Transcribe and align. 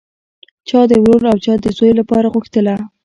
چا 0.69 0.79
د 0.91 0.93
ورور 1.03 1.23
او 1.31 1.37
چا 1.45 1.53
د 1.63 1.65
زوی 1.77 1.91
لپاره 1.99 2.31
غوښتله 2.33 2.75